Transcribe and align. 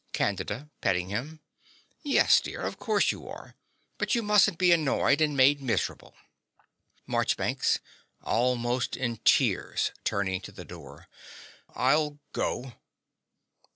CANDIDA 0.13 0.71
(petting 0.81 1.09
him). 1.09 1.41
Yes, 2.01 2.41
dear: 2.41 2.61
of 2.61 2.79
course 2.79 3.11
you 3.11 3.27
are. 3.27 3.53
But 3.99 4.15
you 4.15 4.23
mustn't 4.23 4.57
be 4.57 4.71
annoyed 4.71 5.21
and 5.21 5.37
made 5.37 5.61
miserable. 5.61 6.15
MARCHBANKS 7.05 7.77
(almost 8.23 8.97
in 8.97 9.17
tears, 9.17 9.91
turning 10.03 10.41
to 10.41 10.51
the 10.51 10.65
door). 10.65 11.07
I'll 11.75 12.17
go. 12.33 12.73